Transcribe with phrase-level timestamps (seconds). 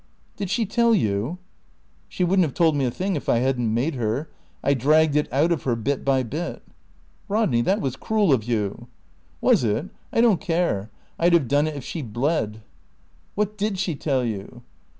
[0.35, 1.37] "Did she tell you?"
[2.09, 4.31] "She wouldn't have told me a thing if I hadn't made her.
[4.63, 6.63] I dragged it out of her, bit by bit."
[7.29, 8.87] "Rodney, that was cruel of you."
[9.41, 9.89] "Was it?
[10.11, 10.89] I don't care.
[11.19, 12.61] I'd have done it if she'd bled."
[13.35, 14.63] "What did she tell you?"